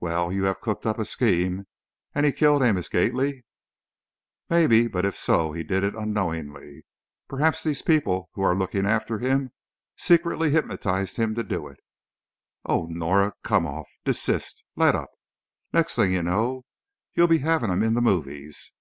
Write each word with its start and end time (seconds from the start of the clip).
"Well, 0.00 0.32
you 0.32 0.44
have 0.44 0.62
cooked 0.62 0.86
up 0.86 0.98
a 0.98 1.04
scheme! 1.04 1.66
And 2.14 2.24
he 2.24 2.32
killed 2.32 2.62
Amos 2.62 2.88
Gately?" 2.88 3.44
"Maybe, 4.48 4.86
but 4.86 5.04
if 5.04 5.14
so, 5.14 5.52
he 5.52 5.62
did 5.62 5.84
it 5.84 5.94
unknowingly. 5.94 6.86
Perhaps 7.28 7.62
these 7.62 7.82
people 7.82 8.30
who 8.32 8.40
are 8.40 8.54
looking 8.54 8.86
after 8.86 9.18
him, 9.18 9.50
secretly 9.98 10.48
hypnotized 10.50 11.18
him 11.18 11.34
to 11.34 11.44
do 11.44 11.68
it" 11.68 11.76
"Oh, 12.70 12.86
Norah! 12.86 13.34
come 13.44 13.66
off! 13.66 13.90
desist! 14.02 14.64
let 14.76 14.96
up! 14.96 15.10
Next 15.74 15.94
thing 15.94 16.14
you 16.14 16.22
know 16.22 16.64
you'll 17.12 17.28
be 17.28 17.40
having 17.40 17.70
him 17.70 17.82
in 17.82 17.92
the 17.92 18.00
movies! 18.00 18.72